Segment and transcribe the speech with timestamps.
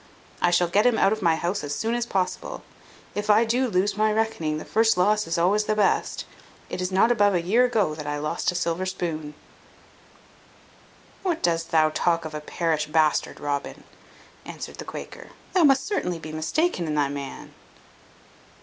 [0.41, 2.63] I shall get him out of my house as soon as possible.
[3.13, 6.25] If I do lose my reckoning, the first loss is always the best.
[6.71, 9.35] It is not above a year ago that I lost a silver spoon."
[11.21, 13.83] "What dost thou talk of a parish bastard, Robin?"
[14.43, 15.27] answered the Quaker.
[15.53, 17.53] "Thou must certainly be mistaken in thy man."